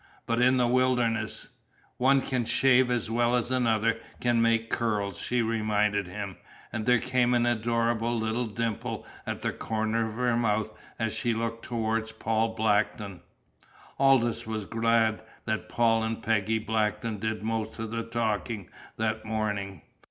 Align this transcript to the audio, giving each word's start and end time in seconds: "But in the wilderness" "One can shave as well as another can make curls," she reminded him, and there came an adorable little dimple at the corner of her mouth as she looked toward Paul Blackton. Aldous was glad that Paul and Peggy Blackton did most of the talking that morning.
"But 0.25 0.41
in 0.41 0.57
the 0.57 0.65
wilderness" 0.65 1.49
"One 1.97 2.21
can 2.21 2.43
shave 2.43 2.89
as 2.89 3.11
well 3.11 3.35
as 3.35 3.51
another 3.51 3.99
can 4.19 4.41
make 4.41 4.71
curls," 4.71 5.19
she 5.19 5.43
reminded 5.43 6.07
him, 6.07 6.37
and 6.73 6.87
there 6.87 6.97
came 6.97 7.35
an 7.35 7.45
adorable 7.45 8.17
little 8.17 8.47
dimple 8.47 9.05
at 9.27 9.43
the 9.43 9.51
corner 9.53 10.09
of 10.09 10.15
her 10.15 10.35
mouth 10.35 10.71
as 10.97 11.13
she 11.13 11.35
looked 11.35 11.65
toward 11.65 12.11
Paul 12.17 12.55
Blackton. 12.55 13.21
Aldous 13.99 14.47
was 14.47 14.65
glad 14.65 15.21
that 15.45 15.69
Paul 15.69 16.01
and 16.01 16.23
Peggy 16.23 16.57
Blackton 16.57 17.19
did 17.19 17.43
most 17.43 17.77
of 17.77 17.91
the 17.91 18.01
talking 18.01 18.71
that 18.97 19.23
morning. 19.23 19.83